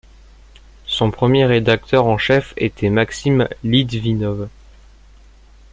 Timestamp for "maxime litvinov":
2.89-4.49